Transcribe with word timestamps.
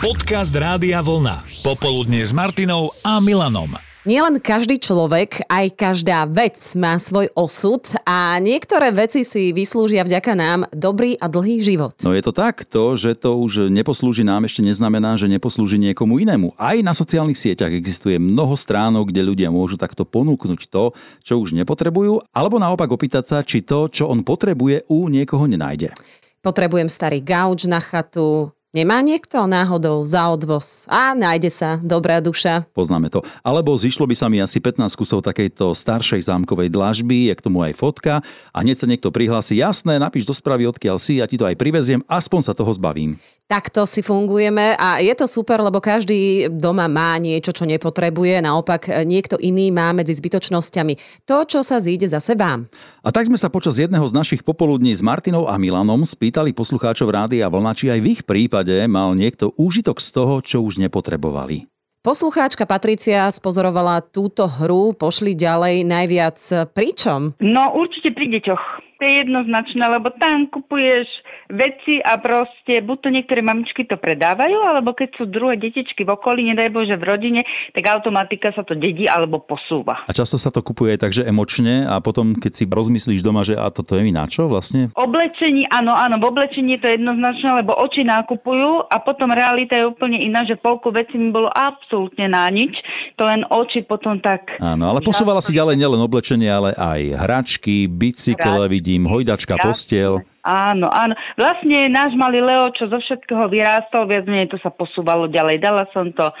Podcast 0.00 0.56
Rádia 0.56 1.04
Vlna. 1.04 1.44
Popoludne 1.60 2.24
s 2.24 2.32
Martinou 2.32 2.88
a 3.04 3.20
Milanom. 3.20 3.76
Nielen 4.08 4.40
každý 4.40 4.80
človek, 4.80 5.44
aj 5.44 5.76
každá 5.76 6.24
vec 6.24 6.56
má 6.72 6.96
svoj 6.96 7.28
osud 7.36 7.84
a 8.08 8.40
niektoré 8.40 8.96
veci 8.96 9.28
si 9.28 9.52
vyslúžia 9.52 10.00
vďaka 10.00 10.32
nám 10.32 10.60
dobrý 10.72 11.20
a 11.20 11.28
dlhý 11.28 11.60
život. 11.60 11.92
No 12.00 12.16
je 12.16 12.24
to 12.24 12.32
tak, 12.32 12.64
to, 12.64 12.96
že 12.96 13.12
to 13.12 13.36
už 13.44 13.68
neposlúži 13.68 14.24
nám, 14.24 14.48
ešte 14.48 14.64
neznamená, 14.64 15.20
že 15.20 15.28
neposlúži 15.28 15.76
niekomu 15.76 16.16
inému. 16.24 16.56
Aj 16.56 16.80
na 16.80 16.96
sociálnych 16.96 17.36
sieťach 17.36 17.76
existuje 17.76 18.16
mnoho 18.16 18.56
stránok, 18.56 19.12
kde 19.12 19.20
ľudia 19.20 19.52
môžu 19.52 19.76
takto 19.76 20.08
ponúknuť 20.08 20.72
to, 20.72 20.96
čo 21.20 21.44
už 21.44 21.52
nepotrebujú, 21.52 22.24
alebo 22.32 22.56
naopak 22.56 22.88
opýtať 22.88 23.24
sa, 23.28 23.38
či 23.44 23.60
to, 23.60 23.92
čo 23.92 24.08
on 24.08 24.24
potrebuje, 24.24 24.88
u 24.88 25.12
niekoho 25.12 25.44
nenájde. 25.44 25.92
Potrebujem 26.40 26.88
starý 26.88 27.20
gauč 27.20 27.68
na 27.68 27.84
chatu, 27.84 28.56
Nemá 28.70 29.02
niekto 29.02 29.50
náhodou 29.50 30.06
za 30.06 30.30
odvoz? 30.30 30.86
A 30.86 31.10
nájde 31.10 31.50
sa, 31.50 31.82
dobrá 31.82 32.22
duša. 32.22 32.70
Poznáme 32.70 33.10
to. 33.10 33.18
Alebo 33.42 33.74
zišlo 33.74 34.06
by 34.06 34.14
sa 34.14 34.30
mi 34.30 34.38
asi 34.38 34.62
15 34.62 34.94
kusov 34.94 35.26
takejto 35.26 35.74
staršej 35.74 36.30
zámkovej 36.30 36.70
dlažby, 36.70 37.26
je 37.26 37.34
k 37.34 37.42
tomu 37.42 37.66
aj 37.66 37.74
fotka 37.74 38.22
a 38.22 38.58
hneď 38.62 38.78
sa 38.78 38.86
niekto 38.86 39.10
prihlási, 39.10 39.58
jasné, 39.58 39.98
napíš 39.98 40.22
do 40.22 40.30
správy, 40.30 40.70
odkiaľ 40.70 41.02
si, 41.02 41.18
ja 41.18 41.26
ti 41.26 41.34
to 41.34 41.50
aj 41.50 41.58
priveziem, 41.58 42.06
aspoň 42.06 42.46
sa 42.46 42.52
toho 42.54 42.70
zbavím. 42.70 43.18
Takto 43.50 43.82
si 43.82 44.06
fungujeme 44.06 44.78
a 44.78 45.02
je 45.02 45.10
to 45.18 45.26
super, 45.26 45.58
lebo 45.58 45.82
každý 45.82 46.46
doma 46.46 46.86
má 46.86 47.18
niečo, 47.18 47.50
čo 47.50 47.66
nepotrebuje, 47.66 48.38
naopak 48.38 49.02
niekto 49.02 49.34
iný 49.42 49.74
má 49.74 49.90
medzi 49.90 50.14
zbytočnosťami 50.14 51.26
to, 51.26 51.42
čo 51.42 51.66
sa 51.66 51.82
zíde 51.82 52.06
zase 52.06 52.38
vám. 52.38 52.70
A 53.02 53.10
tak 53.10 53.26
sme 53.26 53.34
sa 53.34 53.50
počas 53.50 53.82
jedného 53.82 54.06
z 54.06 54.14
našich 54.14 54.46
popoludní 54.46 54.94
s 54.94 55.02
Martinou 55.02 55.50
a 55.50 55.58
Milanom 55.58 56.06
spýtali 56.06 56.54
poslucháčov 56.54 57.10
Rádia 57.10 57.50
Vlna, 57.50 57.74
či 57.74 57.90
aj 57.90 57.98
v 57.98 58.06
ich 58.14 58.22
prípade 58.22 58.59
mal 58.88 59.14
niekto 59.14 59.54
úžitok 59.56 60.02
z 60.02 60.08
toho, 60.10 60.34
čo 60.44 60.60
už 60.64 60.82
nepotrebovali. 60.82 61.70
Poslucháčka 62.00 62.64
Patricia 62.64 63.28
spozorovala 63.28 64.00
túto 64.00 64.48
hru, 64.48 64.96
pošli 64.96 65.36
ďalej 65.36 65.84
najviac 65.84 66.38
pričom? 66.72 67.36
No 67.44 67.76
určite 67.76 68.16
pri 68.16 68.40
deťoch 68.40 68.89
to 69.00 69.08
je 69.08 69.24
jednoznačné, 69.24 69.80
lebo 69.80 70.12
tam 70.20 70.44
kupuješ 70.52 71.08
veci 71.48 72.04
a 72.04 72.20
proste 72.20 72.84
buď 72.84 72.96
to 73.00 73.08
niektoré 73.08 73.40
mamičky 73.40 73.88
to 73.88 73.96
predávajú, 73.96 74.60
alebo 74.60 74.92
keď 74.92 75.16
sú 75.16 75.24
druhé 75.24 75.56
detičky 75.56 76.04
v 76.04 76.12
okolí, 76.12 76.44
nedaj 76.52 76.68
Bože 76.68 77.00
v 77.00 77.08
rodine, 77.08 77.40
tak 77.72 77.88
automatika 77.88 78.52
sa 78.52 78.60
to 78.60 78.76
dedí 78.76 79.08
alebo 79.08 79.40
posúva. 79.40 80.04
A 80.04 80.12
často 80.12 80.36
sa 80.36 80.52
to 80.52 80.60
kupuje 80.60 80.94
aj 80.94 81.00
tak, 81.00 81.12
že 81.16 81.24
emočne 81.24 81.88
a 81.88 81.98
potom 82.04 82.36
keď 82.36 82.52
si 82.52 82.64
rozmyslíš 82.68 83.24
doma, 83.24 83.40
že 83.40 83.56
a 83.56 83.72
toto 83.72 83.96
je 83.96 84.04
mi 84.04 84.12
na 84.12 84.28
čo 84.28 84.52
vlastne? 84.52 84.92
Oblečení, 84.92 85.64
áno, 85.72 85.96
áno, 85.96 86.20
v 86.20 86.28
oblečení 86.28 86.76
je 86.76 86.84
to 86.84 86.88
jednoznačné, 86.92 87.64
lebo 87.64 87.72
oči 87.80 88.04
nakupujú 88.04 88.84
a 88.92 88.96
potom 89.00 89.32
realita 89.32 89.80
je 89.80 89.88
úplne 89.88 90.20
iná, 90.20 90.44
že 90.44 90.60
polku 90.60 90.92
veci 90.92 91.16
mi 91.16 91.32
bolo 91.32 91.48
absolútne 91.48 92.28
na 92.28 92.44
nič, 92.52 92.76
to 93.16 93.24
len 93.24 93.48
oči 93.48 93.80
potom 93.88 94.20
tak... 94.20 94.60
Áno, 94.60 94.92
ale 94.92 95.00
posúvala 95.00 95.40
si 95.40 95.56
ďalej 95.56 95.80
nielen 95.80 96.04
oblečenie, 96.04 96.52
ale 96.52 96.76
aj 96.76 97.00
hračky, 97.16 97.88
bicykle, 97.88 98.68
vidí 98.68 98.89
vidím, 98.90 99.06
hojdačka, 99.06 99.54
ja, 99.54 99.62
postiel. 99.62 100.12
Áno, 100.42 100.90
áno. 100.90 101.14
Vlastne 101.38 101.92
náš 101.92 102.16
malý 102.18 102.42
Leo, 102.42 102.72
čo 102.74 102.90
zo 102.90 102.98
všetkého 102.98 103.46
vyrástol, 103.46 104.08
viac 104.10 104.26
menej 104.26 104.50
to 104.50 104.58
sa 104.58 104.72
posúvalo 104.72 105.30
ďalej. 105.30 105.62
Dala 105.62 105.84
som 105.94 106.10
to 106.10 106.32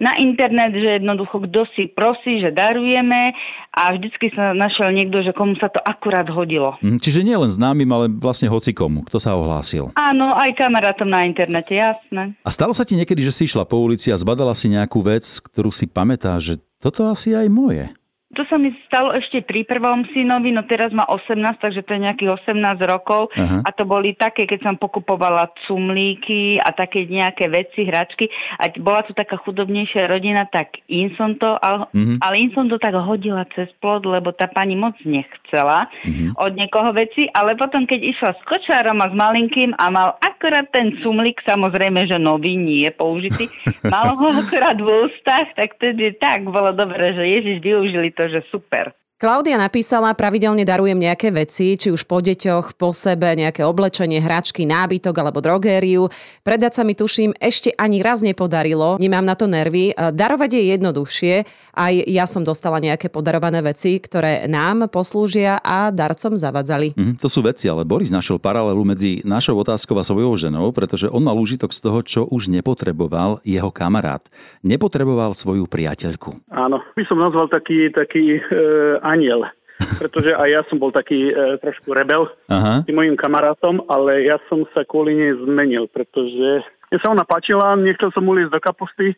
na 0.00 0.16
internet, 0.16 0.72
že 0.72 1.02
jednoducho 1.02 1.44
kto 1.44 1.66
si 1.76 1.90
prosí, 1.90 2.38
že 2.38 2.54
darujeme 2.54 3.34
a 3.74 3.92
vždycky 3.98 4.30
sa 4.32 4.54
našiel 4.54 4.94
niekto, 4.94 5.20
že 5.26 5.34
komu 5.34 5.58
sa 5.58 5.68
to 5.68 5.82
akurát 5.82 6.24
hodilo. 6.30 6.78
Mhm, 6.80 7.02
čiže 7.02 7.26
nie 7.26 7.36
len 7.36 7.50
známym, 7.50 7.90
ale 7.90 8.06
vlastne 8.08 8.48
hoci 8.48 8.72
komu, 8.72 9.04
kto 9.04 9.18
sa 9.20 9.34
ohlásil. 9.34 9.90
Áno, 9.98 10.38
aj 10.38 10.54
kamarátom 10.54 11.10
na 11.10 11.26
internete, 11.26 11.74
jasné. 11.74 12.38
A 12.46 12.50
stalo 12.54 12.70
sa 12.72 12.86
ti 12.86 12.94
niekedy, 12.94 13.20
že 13.26 13.34
si 13.34 13.50
išla 13.50 13.66
po 13.66 13.82
ulici 13.82 14.14
a 14.14 14.16
zbadala 14.16 14.54
si 14.54 14.70
nejakú 14.70 15.02
vec, 15.02 15.26
ktorú 15.50 15.74
si 15.74 15.90
pamätá, 15.90 16.38
že 16.38 16.62
toto 16.78 17.10
asi 17.10 17.34
aj 17.34 17.50
moje? 17.50 17.90
To 18.36 18.44
sa 18.44 18.60
mi 18.60 18.68
stalo 18.84 19.16
ešte 19.16 19.40
pri 19.40 19.64
prvom 19.64 20.04
synovi, 20.12 20.52
no 20.52 20.60
teraz 20.68 20.92
má 20.92 21.00
18, 21.08 21.64
takže 21.64 21.80
to 21.80 21.96
je 21.96 22.04
nejakých 22.04 22.44
18 22.44 22.76
rokov. 22.84 23.32
Uh-huh. 23.32 23.64
A 23.64 23.72
to 23.72 23.88
boli 23.88 24.12
také, 24.20 24.44
keď 24.44 24.68
som 24.68 24.74
pokupovala 24.76 25.48
cumlíky 25.64 26.60
a 26.60 26.68
také 26.76 27.08
nejaké 27.08 27.48
veci, 27.48 27.88
hračky. 27.88 28.28
A 28.60 28.68
bola 28.84 29.00
tu 29.08 29.16
taká 29.16 29.40
chudobnejšia 29.40 30.12
rodina, 30.12 30.44
tak 30.44 30.76
im 30.92 31.08
som 31.16 31.40
to, 31.40 31.56
ale, 31.56 31.88
uh-huh. 31.88 32.20
ale 32.20 32.34
im 32.36 32.52
som 32.52 32.68
to 32.68 32.76
tak 32.76 32.92
hodila 33.00 33.48
cez 33.56 33.72
plod, 33.80 34.04
lebo 34.04 34.28
tá 34.36 34.44
pani 34.44 34.76
moc 34.76 35.00
nechcela 35.08 35.88
uh-huh. 35.88 36.36
od 36.36 36.52
niekoho 36.52 36.92
veci. 36.92 37.32
Ale 37.32 37.56
potom, 37.56 37.88
keď 37.88 38.12
išla 38.12 38.36
s 38.36 38.42
kočárom 38.44 39.00
a 39.00 39.08
s 39.08 39.16
malinkým 39.16 39.72
a 39.72 39.88
mal 39.88 40.20
akorát 40.20 40.68
ten 40.68 41.00
cumlík, 41.00 41.40
samozrejme, 41.48 42.04
že 42.04 42.20
nový, 42.20 42.60
nie 42.60 42.92
použitý, 42.92 43.48
mal 43.88 44.20
ho 44.20 44.36
akorát 44.36 44.76
v 44.76 44.84
ústach, 44.84 45.48
tak 45.56 45.80
tedy 45.80 46.12
tak 46.20 46.44
bolo 46.44 46.76
dobré, 46.76 47.16
že 47.16 47.24
Ježiš 47.24 47.64
využili 47.64 48.17
to, 48.18 48.28
že 48.28 48.42
super. 48.50 48.92
Klaudia 49.18 49.58
napísala, 49.58 50.14
pravidelne 50.14 50.62
darujem 50.62 50.94
nejaké 50.94 51.34
veci, 51.34 51.74
či 51.74 51.90
už 51.90 52.06
po 52.06 52.22
deťoch, 52.22 52.78
po 52.78 52.94
sebe, 52.94 53.26
nejaké 53.34 53.66
oblečenie, 53.66 54.22
hračky, 54.22 54.62
nábytok 54.62 55.10
alebo 55.10 55.42
drogériu. 55.42 56.06
Predať 56.46 56.78
sa 56.78 56.82
mi 56.86 56.94
tuším 56.94 57.34
ešte 57.42 57.74
ani 57.74 57.98
raz 57.98 58.22
nepodarilo, 58.22 58.94
nemám 59.02 59.26
na 59.26 59.34
to 59.34 59.50
nervy. 59.50 59.90
Darovať 59.90 60.50
je 60.54 60.62
jednoduchšie, 60.70 61.34
aj 61.74 61.94
ja 62.06 62.30
som 62.30 62.46
dostala 62.46 62.78
nejaké 62.78 63.10
podarované 63.10 63.58
veci, 63.58 63.98
ktoré 63.98 64.46
nám 64.46 64.86
poslúžia 64.86 65.58
a 65.66 65.90
darcom 65.90 66.38
zavadzali. 66.38 66.94
Mm, 66.94 67.18
to 67.18 67.26
sú 67.26 67.42
veci, 67.42 67.66
ale 67.66 67.82
Boris 67.82 68.14
našiel 68.14 68.38
paralelu 68.38 68.86
medzi 68.86 69.18
našou 69.26 69.58
otázkou 69.58 69.98
a 69.98 70.06
svojou 70.06 70.38
ženou, 70.38 70.70
pretože 70.70 71.10
on 71.10 71.26
mal 71.26 71.34
užitok 71.34 71.74
z 71.74 71.80
toho, 71.82 71.98
čo 72.06 72.20
už 72.30 72.54
nepotreboval 72.54 73.42
jeho 73.42 73.74
kamarát. 73.74 74.22
Nepotreboval 74.62 75.34
svoju 75.34 75.66
priateľku. 75.66 76.38
Áno, 76.54 76.78
by 76.94 77.02
som 77.10 77.18
nazval 77.18 77.50
taký, 77.50 77.90
taký 77.90 78.38
e 78.38 79.07
aniel. 79.08 79.48
Pretože 79.78 80.34
aj 80.34 80.48
ja 80.50 80.62
som 80.66 80.82
bol 80.82 80.90
taký 80.90 81.30
e, 81.30 81.56
trošku 81.62 81.94
rebel 81.94 82.26
Aha. 82.50 82.82
tým 82.82 82.98
mojim 82.98 83.14
kamarátom, 83.14 83.86
ale 83.86 84.26
ja 84.26 84.36
som 84.50 84.66
sa 84.74 84.82
kvôli 84.82 85.14
nej 85.14 85.38
zmenil, 85.38 85.86
pretože 85.86 86.66
mne 86.90 86.98
sa 86.98 87.14
ona 87.14 87.22
páčila, 87.22 87.78
nechcel 87.78 88.10
som 88.10 88.26
uliecť 88.26 88.50
do 88.50 88.58
kapusty, 88.58 89.14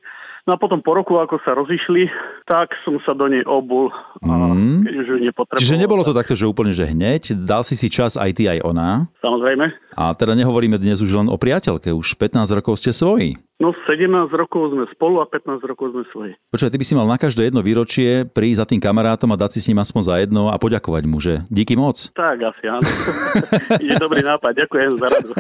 No 0.48 0.56
a 0.56 0.60
potom 0.60 0.80
po 0.80 0.96
roku, 0.96 1.20
ako 1.20 1.36
sa 1.44 1.52
rozišli, 1.52 2.08
tak 2.48 2.72
som 2.80 2.96
sa 3.04 3.12
do 3.12 3.28
nej 3.28 3.44
obul 3.44 3.92
a 4.24 4.56
mm. 4.56 4.88
keď 4.88 4.94
už 4.96 5.06
ju 5.06 5.16
nepotreboval. 5.20 5.60
Čiže 5.60 5.76
nebolo 5.76 6.00
to 6.00 6.16
takto, 6.16 6.32
že 6.32 6.48
úplne, 6.48 6.72
že 6.72 6.88
hneď, 6.88 7.36
dal 7.44 7.60
si 7.60 7.76
si 7.76 7.92
čas 7.92 8.16
aj 8.16 8.40
ty, 8.40 8.48
aj 8.48 8.64
ona? 8.64 9.04
Samozrejme. 9.20 9.68
A 10.00 10.16
teda 10.16 10.32
nehovoríme 10.32 10.80
dnes 10.80 11.04
už 11.04 11.12
len 11.12 11.28
o 11.28 11.36
priateľke, 11.36 11.92
už 11.92 12.16
15 12.16 12.56
rokov 12.56 12.80
ste 12.80 12.96
svoji. 12.96 13.36
No 13.60 13.76
17 13.76 14.08
rokov 14.32 14.72
sme 14.72 14.88
spolu 14.88 15.20
a 15.20 15.28
15 15.28 15.60
rokov 15.68 15.92
sme 15.92 16.08
svoji. 16.08 16.32
Počkaj, 16.48 16.72
ty 16.72 16.80
by 16.80 16.86
si 16.88 16.96
mal 16.96 17.04
na 17.04 17.20
každé 17.20 17.52
jedno 17.52 17.60
výročie 17.60 18.24
prísť 18.24 18.64
za 18.64 18.66
tým 18.72 18.80
kamarátom 18.80 19.28
a 19.28 19.36
dať 19.36 19.50
si 19.52 19.60
s 19.60 19.68
ním 19.68 19.84
aspoň 19.84 20.02
za 20.08 20.14
jedno 20.16 20.48
a 20.48 20.56
poďakovať 20.56 21.04
mu, 21.04 21.20
že 21.20 21.44
díky 21.52 21.76
moc. 21.76 22.08
Tak 22.16 22.40
asi 22.40 22.64
áno. 22.72 22.88
Je 23.84 23.92
dobrý 24.00 24.24
nápad, 24.24 24.64
ďakujem 24.64 24.92
za 24.96 25.06
radu. 25.12 25.30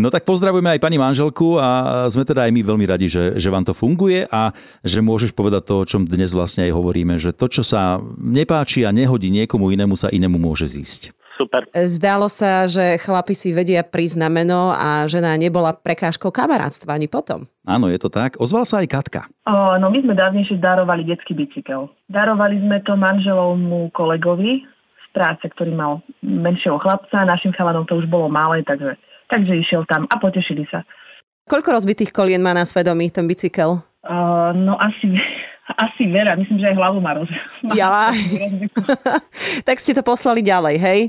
no 0.00 0.08
tak 0.08 0.24
pozdravujeme 0.24 0.72
aj 0.72 0.80
pani 0.80 0.96
manželku 0.96 1.60
a 1.60 1.68
sme 2.08 2.24
teda 2.24 2.48
aj 2.48 2.52
my 2.56 2.64
veľmi 2.64 2.88
radi, 2.88 3.04
že, 3.04 3.36
že 3.36 3.52
vám 3.52 3.68
to 3.68 3.76
funguje 3.76 4.24
a 4.32 4.56
že 4.80 5.04
môžeš 5.04 5.36
povedať 5.36 5.68
to, 5.68 5.74
o 5.76 5.84
čom 5.84 6.08
dnes 6.08 6.32
vlastne 6.32 6.64
aj 6.64 6.72
hovoríme, 6.72 7.20
že 7.20 7.36
to, 7.36 7.52
čo 7.52 7.60
sa 7.60 8.00
nepáči 8.16 8.88
a 8.88 8.96
nehodí 8.96 9.28
niekomu 9.28 9.68
inému, 9.76 9.92
sa 9.92 10.08
inému 10.08 10.40
môže 10.40 10.72
zísť 10.72 11.12
super. 11.42 11.66
Zdalo 11.74 12.30
sa, 12.30 12.70
že 12.70 13.02
chlapi 13.02 13.34
si 13.34 13.50
vedia 13.50 13.82
prísť 13.82 14.22
na 14.22 14.30
meno 14.30 14.70
a 14.70 15.02
žena 15.10 15.34
nebola 15.34 15.74
prekážkou 15.74 16.30
kamarátstva 16.30 16.94
ani 16.94 17.10
potom. 17.10 17.50
Áno, 17.66 17.90
je 17.90 17.98
to 17.98 18.06
tak. 18.06 18.38
Ozval 18.38 18.62
sa 18.62 18.78
aj 18.78 18.86
Katka. 18.86 19.20
O, 19.50 19.74
no 19.82 19.90
my 19.90 19.98
sme 20.06 20.14
dávnejšie 20.14 20.62
darovali 20.62 21.02
detský 21.02 21.34
bicykel. 21.34 21.90
Darovali 22.06 22.62
sme 22.62 22.78
to 22.86 22.94
manželovmu 22.94 23.90
kolegovi 23.90 24.62
z 25.02 25.06
práce, 25.10 25.42
ktorý 25.42 25.74
mal 25.74 25.92
menšieho 26.22 26.78
chlapca. 26.78 27.26
Našim 27.26 27.50
chalanom 27.58 27.82
to 27.90 27.98
už 27.98 28.06
bolo 28.06 28.30
malé, 28.30 28.62
takže, 28.62 28.94
takže 29.26 29.58
išiel 29.58 29.82
tam 29.90 30.06
a 30.06 30.14
potešili 30.22 30.62
sa. 30.70 30.86
Koľko 31.50 31.74
rozbitých 31.74 32.14
kolien 32.14 32.38
má 32.38 32.54
na 32.54 32.62
svedomí 32.62 33.10
ten 33.10 33.26
bicykel? 33.26 33.82
Uh, 34.06 34.54
no 34.54 34.78
asi 34.78 35.18
asi 35.78 36.08
vera, 36.08 36.36
myslím, 36.36 36.58
že 36.60 36.68
aj 36.72 36.76
hlavu 36.76 36.98
má 37.00 37.16
roz... 37.16 37.30
Ja. 37.78 38.10
tak 39.68 39.78
ste 39.78 39.94
to 39.94 40.02
poslali 40.02 40.42
ďalej, 40.42 40.76
hej? 40.82 41.00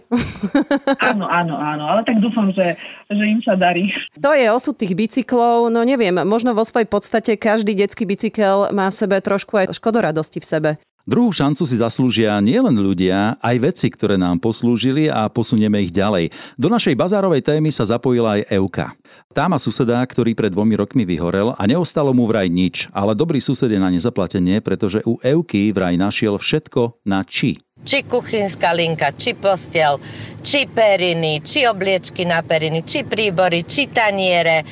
áno, 1.12 1.26
áno, 1.26 1.58
áno, 1.58 1.84
ale 1.90 2.06
tak 2.06 2.22
dúfam, 2.22 2.54
že, 2.54 2.78
že 3.10 3.24
im 3.26 3.42
sa 3.42 3.58
darí. 3.58 3.90
To 4.22 4.32
je 4.32 4.46
osud 4.54 4.78
tých 4.78 4.94
bicyklov, 4.94 5.74
no 5.74 5.82
neviem, 5.82 6.14
možno 6.24 6.54
vo 6.54 6.62
svojej 6.64 6.86
podstate 6.86 7.36
každý 7.36 7.74
detský 7.74 8.06
bicykel 8.06 8.70
má 8.70 8.88
v 8.94 8.96
sebe 8.96 9.18
trošku 9.18 9.58
aj 9.58 9.76
škodoradosti 9.76 10.40
v 10.40 10.48
sebe. 10.48 10.72
Druhú 11.04 11.36
šancu 11.36 11.68
si 11.68 11.76
zaslúžia 11.76 12.40
nielen 12.40 12.80
ľudia, 12.80 13.36
aj 13.44 13.58
veci, 13.60 13.92
ktoré 13.92 14.16
nám 14.16 14.40
poslúžili 14.40 15.12
a 15.12 15.28
posunieme 15.28 15.84
ich 15.84 15.92
ďalej. 15.92 16.32
Do 16.56 16.72
našej 16.72 16.96
bazárovej 16.96 17.44
témy 17.44 17.76
sa 17.76 17.84
zapojila 17.84 18.40
aj 18.40 18.48
Euka. 18.48 18.96
Tá 19.36 19.52
má 19.52 19.60
suseda, 19.60 20.00
ktorý 20.00 20.32
pred 20.32 20.56
dvomi 20.56 20.80
rokmi 20.80 21.04
vyhorel 21.04 21.60
a 21.60 21.64
neostalo 21.68 22.16
mu 22.16 22.24
vraj 22.24 22.48
nič, 22.48 22.88
ale 22.96 23.20
dobrý 23.20 23.44
sused 23.44 23.68
je 23.68 23.76
na 23.76 23.92
nezaplatenie, 23.92 24.64
pretože 24.64 25.04
u 25.04 25.20
Euky 25.20 25.76
vraj 25.76 26.00
našiel 26.00 26.40
všetko 26.40 27.04
na 27.04 27.28
či. 27.28 27.60
Či 27.84 28.08
kuchynská 28.08 28.72
linka, 28.72 29.12
či 29.12 29.36
postel, 29.36 30.00
či 30.40 30.72
periny, 30.72 31.44
či 31.44 31.68
obliečky 31.68 32.24
na 32.24 32.40
periny, 32.40 32.88
či 32.88 33.04
príbory, 33.04 33.68
či 33.68 33.92
taniere, 33.92 34.64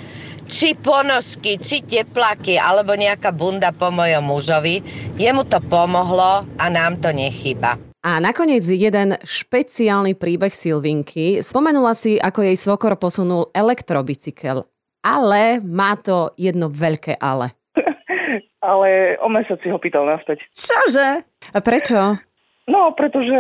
či 0.52 0.76
ponožky, 0.76 1.56
či 1.56 1.80
teplaky, 1.80 2.60
alebo 2.60 2.92
nejaká 2.92 3.32
bunda 3.32 3.72
po 3.72 3.88
mojom 3.88 4.20
mužovi. 4.20 4.84
Jemu 5.16 5.48
to 5.48 5.64
pomohlo 5.64 6.44
a 6.44 6.66
nám 6.68 7.00
to 7.00 7.16
nechýba. 7.16 7.80
A 8.04 8.20
nakoniec 8.20 8.68
jeden 8.68 9.16
špeciálny 9.24 10.20
príbeh 10.20 10.52
Silvinky. 10.52 11.40
Spomenula 11.40 11.96
si, 11.96 12.20
ako 12.20 12.44
jej 12.44 12.58
svokor 12.60 13.00
posunul 13.00 13.48
elektrobicykel. 13.56 14.68
Ale 15.00 15.64
má 15.64 15.96
to 15.96 16.36
jedno 16.36 16.68
veľké 16.68 17.16
ale. 17.22 17.56
ale 18.72 19.16
o 19.24 19.32
mesiac 19.32 19.58
si 19.64 19.72
ho 19.72 19.80
pýtal 19.80 20.04
naspäť. 20.04 20.44
Čože? 20.52 21.24
A 21.56 21.58
prečo? 21.64 22.20
No, 22.68 22.92
pretože 22.94 23.40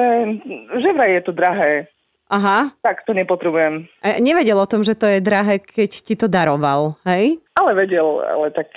že 0.79 0.89
vraj 0.95 1.19
je 1.19 1.23
to 1.27 1.33
drahé. 1.35 1.91
Aha. 2.31 2.71
Tak 2.79 3.03
to 3.03 3.11
nepotrebujem. 3.11 3.91
A 3.99 4.23
nevedel 4.23 4.55
o 4.55 4.69
tom, 4.69 4.87
že 4.87 4.95
to 4.95 5.03
je 5.03 5.19
drahé, 5.19 5.59
keď 5.59 5.91
ti 5.91 6.15
to 6.15 6.31
daroval, 6.31 6.95
hej? 7.03 7.43
Ale 7.59 7.75
vedel, 7.75 8.23
ale 8.23 8.55
tak 8.55 8.71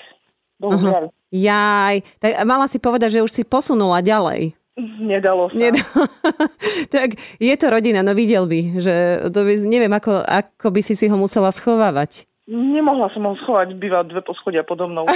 bohužiaľ. 0.59 1.15
Jaj, 1.31 2.03
tak 2.19 2.33
mala 2.43 2.67
si 2.67 2.83
povedať, 2.83 3.19
že 3.19 3.23
už 3.23 3.31
si 3.31 3.43
posunula 3.47 4.03
ďalej. 4.03 4.59
Nedalo 4.99 5.55
sa. 5.55 5.59
Nedalo. 5.59 6.03
tak 6.95 7.15
je 7.39 7.55
to 7.55 7.67
rodina, 7.71 8.03
no 8.03 8.11
videl 8.11 8.51
by, 8.51 8.83
že 8.83 8.95
to 9.31 9.47
by, 9.47 9.55
neviem, 9.63 9.95
ako, 9.95 10.19
ako 10.19 10.67
by 10.75 10.81
si 10.83 10.99
si 10.99 11.07
ho 11.07 11.15
musela 11.15 11.55
schovávať. 11.55 12.27
Nemohla 12.51 13.07
som 13.15 13.23
ho 13.23 13.39
schovať, 13.39 13.79
býva 13.79 14.03
dve 14.03 14.21
poschodia 14.27 14.67
podo 14.67 14.91
mnou. 14.91 15.07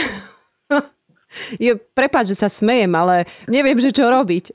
je, 1.64 1.74
prepáč, 1.74 2.32
že 2.32 2.38
sa 2.38 2.48
smejem, 2.48 2.94
ale 2.94 3.26
neviem, 3.50 3.76
že 3.82 3.90
čo 3.90 4.06
robiť. 4.06 4.54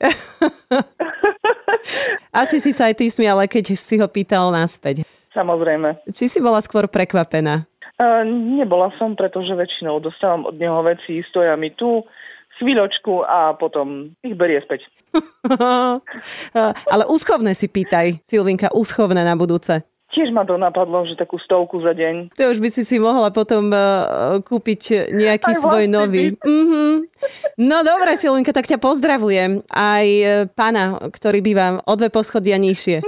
Asi 2.34 2.58
si 2.58 2.70
sa 2.74 2.90
aj 2.90 2.98
ty 2.98 3.06
smiala, 3.08 3.48
keď 3.48 3.76
si 3.76 3.94
ho 4.00 4.08
pýtal 4.08 4.50
naspäť. 4.50 5.04
Samozrejme. 5.34 6.06
Či 6.10 6.30
si 6.30 6.38
bola 6.38 6.62
skôr 6.62 6.86
prekvapená? 6.86 7.66
Uh, 7.94 8.26
nebola 8.58 8.90
som, 8.98 9.14
pretože 9.14 9.54
väčšinou 9.54 10.02
dostávam 10.02 10.50
od 10.50 10.58
neho 10.58 10.82
veci, 10.82 11.22
stoja 11.30 11.54
mi 11.54 11.70
tu, 11.74 12.02
chvíľočku 12.58 13.22
a 13.26 13.54
potom 13.54 14.14
ich 14.22 14.34
berie 14.34 14.62
späť. 14.62 14.86
Ale 16.94 17.04
úschovné 17.06 17.54
si 17.54 17.70
pýtaj, 17.70 18.22
Silvinka, 18.26 18.70
úschovné 18.74 19.22
na 19.22 19.38
budúce. 19.38 19.82
Tiež 20.14 20.30
ma 20.30 20.46
to 20.46 20.54
napadlo, 20.54 21.02
že 21.02 21.18
takú 21.18 21.42
stovku 21.42 21.82
za 21.82 21.90
deň. 21.90 22.38
To 22.38 22.54
už 22.54 22.62
by 22.62 22.70
si 22.70 22.86
si 22.86 23.02
mohla 23.02 23.34
potom 23.34 23.66
uh, 23.74 24.38
kúpiť 24.46 25.10
nejaký 25.10 25.50
Aj 25.50 25.58
svoj 25.58 25.90
nový. 25.90 26.38
Mm-hmm. 26.38 26.92
No 27.58 27.82
dobre, 27.82 28.14
Silvinka, 28.14 28.54
tak 28.54 28.70
ťa 28.70 28.78
pozdravujem. 28.78 29.66
Aj 29.74 30.06
uh, 30.06 30.46
pána, 30.54 31.02
ktorý 31.10 31.42
býva 31.42 31.82
o 31.82 31.92
dve 31.98 32.14
poschodia 32.14 32.54
nižšie. 32.62 33.02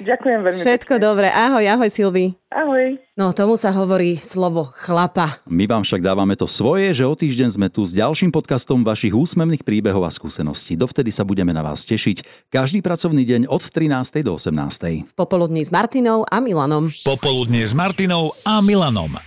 Ďakujem 0.00 0.40
veľmi 0.44 0.60
Všetko 0.60 0.96
pekne. 0.96 1.04
dobre. 1.04 1.28
Ahoj, 1.28 1.64
ahoj 1.64 1.90
Silvi. 1.92 2.32
Ahoj. 2.80 2.96
No, 3.12 3.36
tomu 3.36 3.60
sa 3.60 3.76
hovorí 3.76 4.16
slovo 4.16 4.72
chlapa. 4.72 5.44
My 5.44 5.68
vám 5.68 5.84
však 5.84 6.00
dávame 6.00 6.32
to 6.32 6.48
svoje, 6.48 6.96
že 6.96 7.04
o 7.04 7.12
týždeň 7.12 7.60
sme 7.60 7.68
tu 7.68 7.84
s 7.84 7.92
ďalším 7.92 8.32
podcastom 8.32 8.80
vašich 8.80 9.12
úsmevných 9.12 9.68
príbehov 9.68 10.00
a 10.00 10.08
skúseností. 10.08 10.80
Dovtedy 10.80 11.12
sa 11.12 11.28
budeme 11.28 11.52
na 11.52 11.60
vás 11.60 11.84
tešiť. 11.84 12.48
Každý 12.48 12.80
pracovný 12.80 13.28
deň 13.28 13.52
od 13.52 13.60
13. 13.60 14.24
do 14.24 14.32
18. 14.32 15.12
V 15.12 15.12
popoludní 15.12 15.60
s 15.60 15.68
Martinou 15.68 16.24
a 16.24 16.40
Milanom. 16.40 16.88
Popoludne 17.04 17.60
s 17.68 17.76
Martinou 17.76 18.32
a 18.48 18.64
Milanom. 18.64 19.20